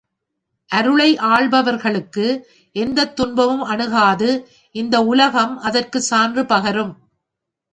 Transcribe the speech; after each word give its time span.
அருளை 0.71 1.17
ஆள்பவர்க்கு 1.27 2.25
எந்தத் 2.75 3.15
துன்பமும் 3.15 3.63
அணுகாது 3.65 4.31
இந்த 4.75 5.03
உலகம் 5.05 5.57
அதற்குச் 5.61 6.09
சான்று 6.09 6.43
பகரும். 6.45 6.93